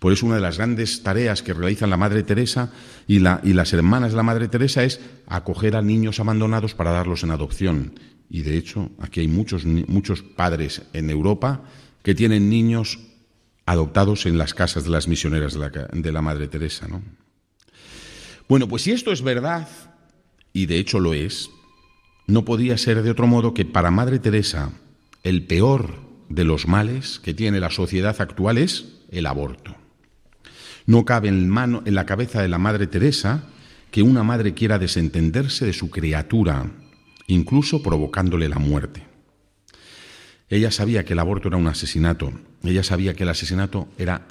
[0.00, 2.72] Por eso una de las grandes tareas que realizan la Madre Teresa
[3.06, 7.30] y, las hermanas de la Madre Teresa es acoger a niños abandonados para darlos en
[7.30, 8.00] adopción.
[8.30, 11.64] Y de hecho, aquí hay muchos, muchos padres en Europa
[12.02, 12.98] que tienen niños
[13.66, 16.88] adoptados en las casas de las misioneras de la, de la Madre Teresa.
[16.88, 17.02] ¿no?
[18.48, 19.68] Bueno, pues si esto es verdad,
[20.54, 21.50] y de hecho lo es,
[22.30, 24.70] no podía ser de otro modo que para Madre Teresa
[25.22, 25.96] el peor
[26.28, 29.74] de los males que tiene la sociedad actual es el aborto.
[30.86, 31.52] No cabe en,
[31.84, 33.44] la cabeza de la Madre Teresa
[33.90, 36.70] que una madre quiera desentenderse de su criatura,
[37.26, 39.02] incluso provocándole la muerte.
[40.48, 44.28] Ella sabía que el aborto era un asesinato, ella sabía que el asesinato era,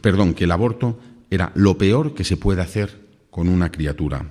[0.00, 0.98] perdón, que el aborto
[1.30, 4.26] era lo peor que se puede hacer con una criatura.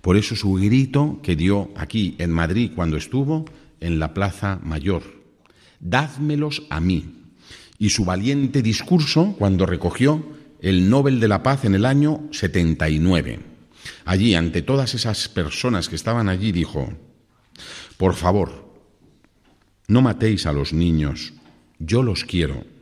[0.00, 3.44] Por eso su grito que dio aquí en Madrid cuando estuvo
[3.80, 5.02] en la Plaza Mayor,
[5.80, 7.22] dádmelos a mí.
[7.78, 10.24] Y su valiente discurso cuando recogió
[10.60, 13.40] el Nobel de la Paz en el año 79.
[14.04, 16.92] Allí, ante todas esas personas que estaban allí, dijo,
[17.96, 18.64] por favor,
[19.88, 21.34] no matéis a los niños,
[21.78, 22.73] yo los quiero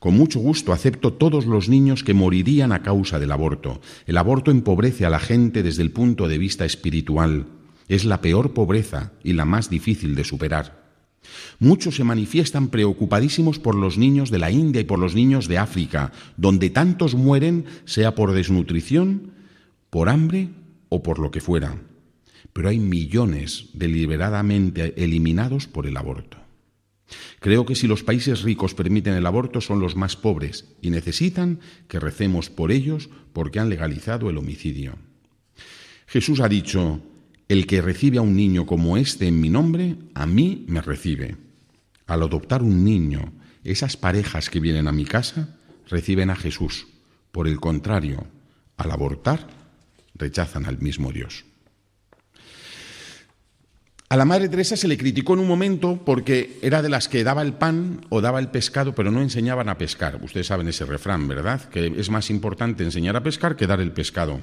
[0.00, 3.82] con mucho gusto acepto todos los niños que morirían a causa del aborto.
[4.06, 7.46] El aborto empobrece a la gente desde el punto de vista espiritual.
[7.86, 10.80] Es la peor pobreza y la más difícil de superar.
[11.58, 15.58] Muchos se manifiestan preocupadísimos por los niños de la India y por los niños de
[15.58, 19.32] África, donde tantos mueren, sea por desnutrición,
[19.90, 20.48] por hambre
[20.88, 21.76] o por lo que fuera.
[22.54, 26.38] Pero hay millones deliberadamente eliminados por el aborto.
[27.40, 31.60] Creo que si los países ricos permiten el aborto son los más pobres y necesitan
[31.88, 34.96] que recemos por ellos porque han legalizado el homicidio.
[36.06, 37.00] Jesús ha dicho,
[37.48, 41.36] el que recibe a un niño como este en mi nombre, a mí me recibe.
[42.06, 43.32] Al adoptar un niño,
[43.64, 45.56] esas parejas que vienen a mi casa
[45.88, 46.86] reciben a Jesús.
[47.32, 48.26] Por el contrario,
[48.76, 49.48] al abortar,
[50.14, 51.44] rechazan al mismo Dios.
[54.12, 57.22] A la Madre Teresa se le criticó en un momento porque era de las que
[57.22, 60.18] daba el pan o daba el pescado, pero no enseñaban a pescar.
[60.20, 61.68] Ustedes saben ese refrán, ¿verdad?
[61.68, 64.40] Que es más importante enseñar a pescar que dar el pescado.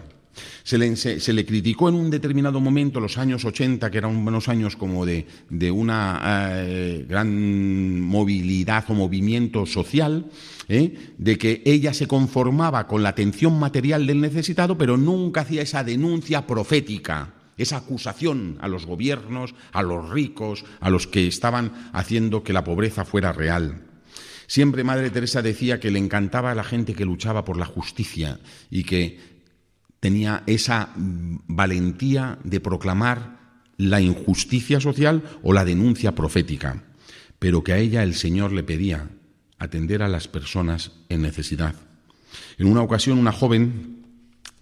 [0.64, 5.06] Se le, criticó en un determinado momento, los años 80, que eran unos años como
[5.06, 5.26] de,
[5.70, 6.22] una
[6.62, 10.28] eh, gran movilidad o movimiento social,
[10.70, 10.94] ¿eh?
[11.18, 15.84] de que ella se conformaba con la atención material del necesitado, pero nunca hacía esa
[15.84, 22.44] denuncia profética esa acusación a los gobiernos, a los ricos, a los que estaban haciendo
[22.44, 23.84] que la pobreza fuera real.
[24.48, 28.40] Siempre Madre Teresa decía que le encantaba a la gente que luchaba por la justicia
[28.70, 29.20] y que
[30.00, 33.38] tenía esa valentía de proclamar
[33.78, 36.84] la injusticia social o la denuncia profética,
[37.40, 39.10] pero que a ella el Señor le pedía
[39.60, 41.76] atender a las personas en necesidad.
[42.58, 43.97] En una ocasión una joven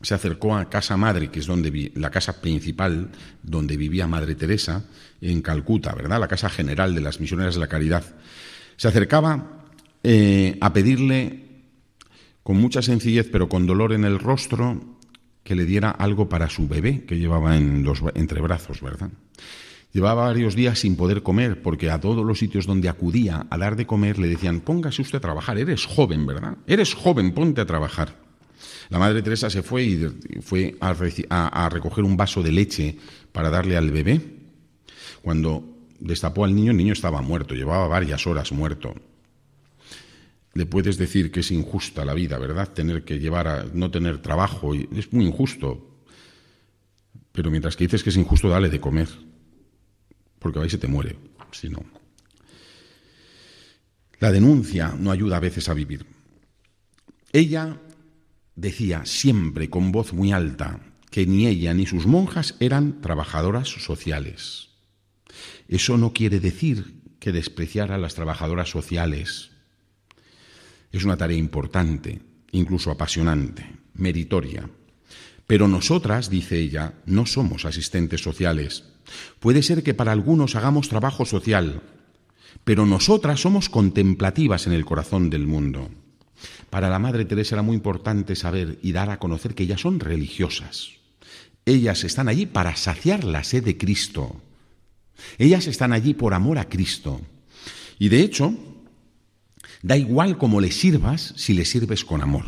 [0.02, 3.10] se acercó a casa madre, que es donde la casa principal
[3.42, 4.84] donde vivía Madre Teresa
[5.22, 6.20] en Calcuta, ¿verdad?
[6.20, 8.04] La casa general de las misioneras de la caridad.
[8.78, 9.64] Se acercaba
[10.04, 11.46] eh, a pedirle
[12.44, 14.98] con mucha sencillez, pero con dolor en el rostro,
[15.44, 19.12] que le diera algo para su bebé que llevaba en los entre brazos, ¿verdad?
[19.94, 23.76] Llevaba varios días sin poder comer porque a todos los sitios donde acudía a dar
[23.76, 26.58] de comer le decían, póngase usted a trabajar, eres joven, ¿verdad?
[26.68, 28.25] Eres joven, ponte a trabajar.
[28.90, 30.10] La Madre Teresa se fue y
[30.42, 32.98] fue a, recoger un vaso de leche
[33.32, 34.22] para darle al bebé.
[35.22, 35.64] Cuando
[36.00, 38.94] destapó al niño, el niño estaba muerto, llevaba varias horas muerto.
[40.54, 42.72] Le puedes decir que es injusta la vida, ¿verdad?
[42.72, 45.92] Tener que llevar a no tener trabajo, es muy injusto.
[47.32, 49.10] Pero mientras que dices que es injusto, dale de comer
[50.46, 51.18] porque ahí se te muere,
[51.52, 51.84] si no.
[54.20, 56.06] La denuncia no ayuda a veces a vivir.
[57.34, 57.82] Ella
[58.56, 60.80] decía siempre con voz muy alta
[61.12, 64.70] que ni ella ni sus monjas eran trabajadoras sociales.
[65.68, 69.52] Eso no quiere decir que despreciara a las trabajadoras sociales.
[70.92, 74.70] Es una tarea importante, incluso apasionante, meritoria.
[75.48, 78.84] Pero nosotras, dice ella, no somos asistentes sociales,
[79.40, 81.82] Puede ser que para algunos hagamos trabajo social,
[82.64, 85.90] pero nosotras somos contemplativas en el corazón del mundo.
[86.76, 90.02] Para la Madre Teresa era muy importante saber y dar a conocer que ellas son
[90.02, 90.90] religiosas.
[91.66, 94.42] Ellas están allí para saciar la sed de Cristo.
[95.38, 97.22] Ellas están allí por amor a Cristo.
[97.98, 98.54] Y de hecho,
[99.84, 102.44] da igual cómo le sirvas si le sirves con amor.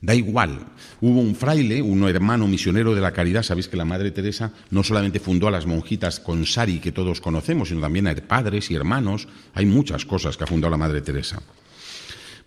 [0.00, 0.68] Da igual.
[1.02, 3.42] Hubo un fraile, un hermano misionero de la caridad.
[3.42, 7.20] Sabéis que la Madre Teresa no solamente fundó a las monjitas con Sari, que todos
[7.20, 9.28] conocemos, sino también a padres y hermanos.
[9.52, 11.42] Hay muchas cosas que ha fundado la Madre Teresa.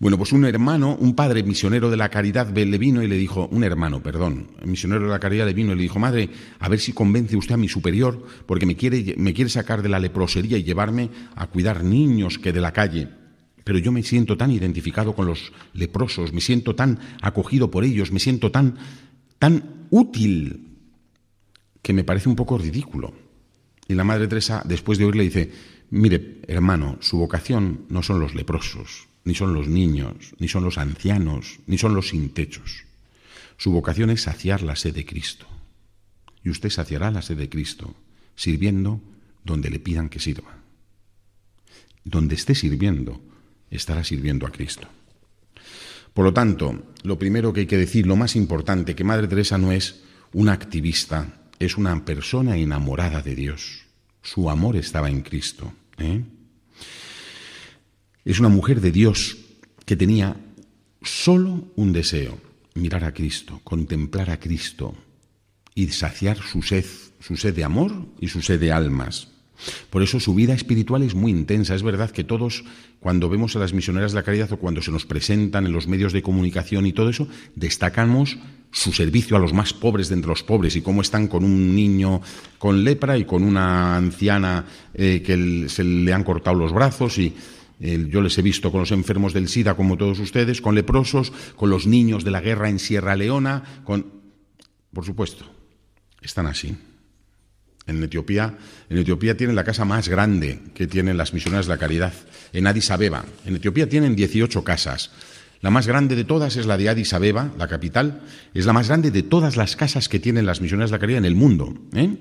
[0.01, 3.47] Bueno, pues un hermano, un padre misionero de la caridad le vino y le dijo,
[3.51, 6.79] un hermano, perdón, misionero de la caridad le vino y le dijo, madre, a ver
[6.79, 10.57] si convence usted a mi superior, porque me quiere, me quiere sacar de la leprosería
[10.57, 13.09] y llevarme a cuidar niños que de la calle.
[13.63, 18.11] Pero yo me siento tan identificado con los leprosos, me siento tan acogido por ellos,
[18.11, 18.77] me siento tan,
[19.37, 20.79] tan útil,
[21.83, 23.13] que me parece un poco ridículo.
[23.87, 25.51] Y la Madre Teresa, después de oírle, dice,
[25.91, 30.77] mire, hermano, su vocación no son los leprosos, ni son los niños, ni son los
[30.77, 32.83] ancianos, ni son los sin techos.
[33.57, 35.45] Su vocación es saciar la sed de Cristo.
[36.43, 37.95] Y usted saciará la sed de Cristo
[38.35, 39.01] sirviendo
[39.43, 40.57] donde le pidan que sirva.
[42.03, 43.21] Donde esté sirviendo,
[43.69, 44.87] estará sirviendo a Cristo.
[46.13, 49.57] Por lo tanto, lo primero que hay que decir, lo más importante, que Madre Teresa
[49.57, 50.01] no es
[50.33, 53.81] una activista, es una persona enamorada de Dios.
[54.21, 55.71] Su amor estaba en Cristo.
[55.97, 56.23] ¿eh?
[58.23, 59.37] Es una mujer de Dios
[59.85, 60.35] que tenía
[61.01, 62.37] solo un deseo,
[62.75, 64.93] mirar a Cristo, contemplar a Cristo
[65.73, 66.85] y saciar su sed,
[67.19, 69.29] su sed de amor y su sed de almas.
[69.89, 71.75] Por eso su vida espiritual es muy intensa.
[71.75, 72.63] Es verdad que todos,
[72.99, 75.87] cuando vemos a las misioneras de la caridad o cuando se nos presentan en los
[75.87, 78.37] medios de comunicación y todo eso, destacamos
[78.71, 81.75] su servicio a los más pobres de entre los pobres y cómo están con un
[81.75, 82.21] niño
[82.57, 87.33] con lepra y con una anciana eh, que se le han cortado los brazos y
[87.81, 91.69] yo les he visto con los enfermos del SIDA como todos ustedes, con leprosos, con
[91.69, 94.21] los niños de la guerra en Sierra Leona, con...
[94.93, 95.45] Por supuesto,
[96.21, 96.77] están así.
[97.87, 98.57] En Etiopía,
[98.89, 102.13] en Etiopía tienen la casa más grande que tienen las misioneras de la caridad,
[102.53, 103.25] en Addis Abeba.
[103.45, 105.11] En Etiopía tienen 18 casas.
[105.61, 108.21] La más grande de todas es la de Addis Abeba, la capital.
[108.53, 111.19] Es la más grande de todas las casas que tienen las misioneras de la caridad
[111.19, 111.73] en el mundo.
[111.93, 112.15] ¿eh?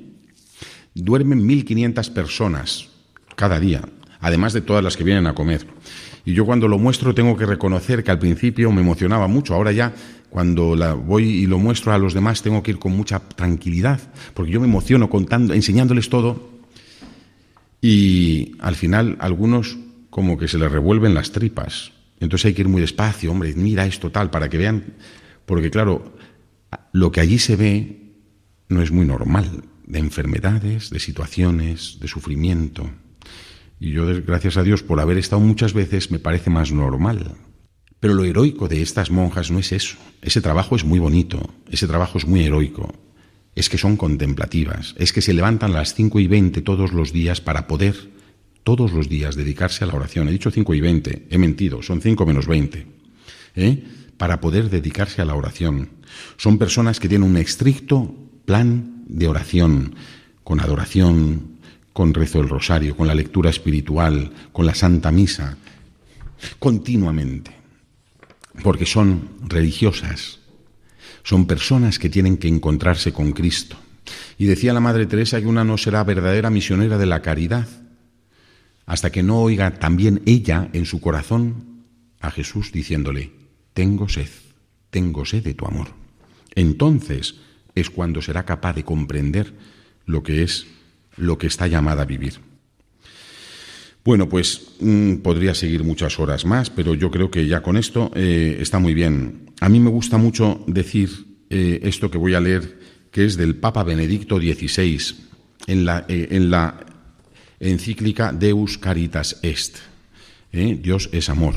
[0.95, 2.89] Duermen 1.500 personas
[3.37, 3.83] cada día,
[4.21, 5.67] además de todas las que vienen a comer.
[6.25, 9.73] Y yo cuando lo muestro tengo que reconocer que al principio me emocionaba mucho, ahora
[9.73, 9.93] ya
[10.29, 14.01] cuando la voy y lo muestro a los demás tengo que ir con mucha tranquilidad,
[14.35, 16.51] porque yo me emociono contando, enseñándoles todo
[17.81, 19.79] y al final algunos
[20.11, 21.93] como que se les revuelven las tripas.
[22.21, 24.85] Entonces hay que ir muy despacio, hombre, mira esto tal, para que vean,
[25.47, 26.15] porque claro,
[26.93, 28.13] lo que allí se ve
[28.69, 32.91] no es muy normal, de enfermedades, de situaciones, de sufrimiento.
[33.81, 37.35] Y yo, gracias a Dios, por haber estado muchas veces, me parece más normal.
[37.99, 39.97] Pero lo heroico de estas monjas no es eso.
[40.23, 42.95] Ese trabajo es muy bonito, ese trabajo es muy heroico.
[43.57, 47.13] Es que son contemplativas, es que se levantan a las 5 y 20 todos los
[47.13, 47.97] días para poder,
[48.63, 50.29] todos los días, dedicarse a la oración.
[50.29, 52.87] He dicho 5 y 20, he mentido, son 5 menos 20.
[53.57, 53.83] ¿eh?
[54.21, 55.89] para poder dedicarse a la oración.
[56.37, 58.15] Son personas que tienen un estricto
[58.45, 59.95] plan de oración,
[60.45, 61.57] con adoración,
[61.93, 65.57] con rezo del rosario, con la lectura espiritual, con la Santa Misa,
[66.59, 67.53] continuamente,
[68.63, 70.41] porque son religiosas,
[71.23, 73.77] son personas que tienen que encontrarse con Cristo.
[74.39, 77.69] Y decía la Madre Teresa que una no será verdadera misionera de la caridad
[78.87, 81.85] hasta que no oiga también ella en su corazón
[82.19, 83.31] a Jesús diciéndole,
[83.73, 84.29] tengo sed,
[84.91, 85.89] tengo sed de tu amor.
[86.57, 87.37] Entonces
[87.77, 89.55] es cuando será capaz de comprender
[90.07, 90.67] lo que es
[91.23, 92.41] lo que está llamada a vivir.
[94.05, 98.11] Bueno, pues mm, podría seguir muchas horas más, pero yo creo que ya con esto
[98.15, 99.53] eh, está muy bien.
[99.61, 101.11] A mí me gusta mucho decir
[101.51, 102.79] eh, esto que voy a leer,
[103.11, 105.01] que es del Papa Benedicto XVI,
[105.67, 106.87] en la, eh, en la
[107.61, 109.77] encíclica Deus Caritas Est.
[110.51, 111.55] Dios es amor.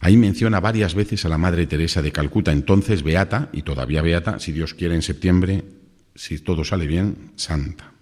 [0.00, 4.38] Ahí menciona varias veces a la Madre Teresa de Calcuta, entonces beata, y todavía beata,
[4.38, 5.64] si Dios quiere en septiembre,
[6.14, 7.92] si todo sale bien, santa.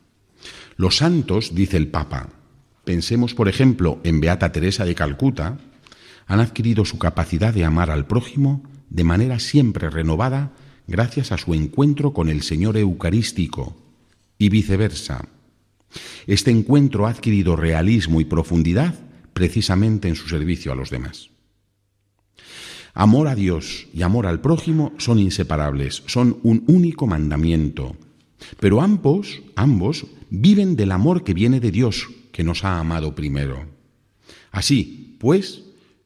[0.76, 2.28] Los santos, dice el Papa,
[2.84, 5.58] pensemos por ejemplo en Beata Teresa de Calcuta,
[6.26, 10.52] han adquirido su capacidad de amar al prójimo de manera siempre renovada
[10.86, 13.76] gracias a su encuentro con el Señor Eucarístico
[14.38, 15.28] y viceversa.
[16.26, 18.94] Este encuentro ha adquirido realismo y profundidad
[19.32, 21.30] precisamente en su servicio a los demás.
[22.94, 27.96] Amor a Dios y amor al prójimo son inseparables, son un único mandamiento.
[28.60, 33.66] Pero ambos, ambos viven del amor que viene de Dios, que nos ha amado primero.
[34.50, 35.62] Así, pues,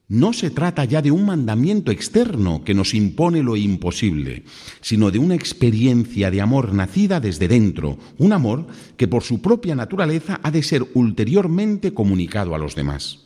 [0.09, 4.43] no se trata ya de un mandamiento externo que nos impone lo imposible,
[4.81, 8.67] sino de una experiencia de amor nacida desde dentro, un amor
[8.97, 13.21] que por su propia naturaleza ha de ser ulteriormente comunicado a los demás.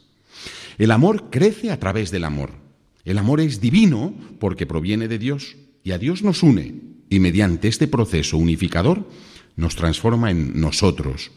[0.77, 2.51] El amor crece a través del amor.
[3.07, 6.75] El amor es divino porque proviene de Dios y a Dios nos une
[7.11, 9.09] y mediante este proceso unificador
[9.55, 11.31] nos transforma en nosotros,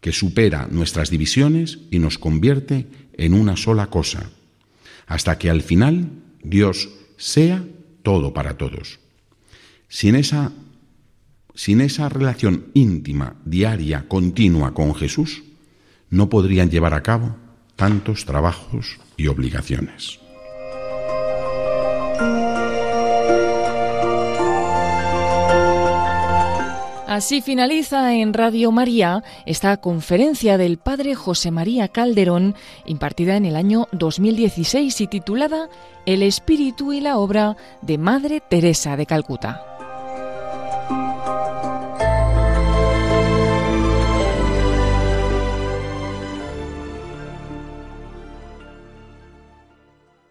[0.00, 4.30] que supera nuestras divisiones y nos convierte en una sola cosa,
[5.06, 6.12] hasta que al final
[6.42, 7.64] Dios sea
[8.02, 9.00] todo para todos.
[9.88, 10.52] Sin esa,
[11.54, 15.42] sin esa relación íntima, diaria, continua con Jesús,
[16.08, 17.36] no podrían llevar a cabo
[17.76, 20.21] tantos trabajos y obligaciones.
[27.12, 32.54] Así finaliza en Radio María esta conferencia del Padre José María Calderón,
[32.86, 35.68] impartida en el año 2016 y titulada
[36.06, 39.71] El Espíritu y la Obra de Madre Teresa de Calcuta.